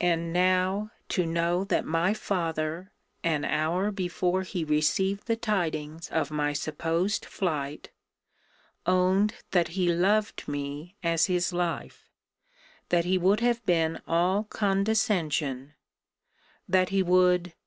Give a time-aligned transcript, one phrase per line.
[0.00, 2.90] And now, to know that my father,
[3.22, 7.90] an hour before he received the tidings of my supposed flight,
[8.84, 12.10] owned that he loved me as his life:
[12.88, 15.74] that he would have been all condescension:
[16.68, 17.58] that he would Oh!